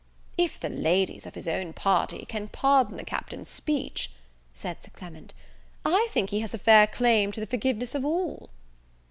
[0.35, 4.09] "If the ladies of his own party can pardon the Captain's speech,"
[4.55, 5.35] said Sir Clement,
[5.85, 8.49] "I think he has a fair claim to the forgiveness of all."